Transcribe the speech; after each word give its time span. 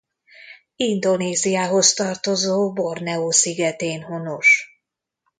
Indonéziához 0.75 1.93
tartozó 1.93 2.73
Borneó 2.73 3.31
szigetén 3.31 4.01
honos. 4.03 4.81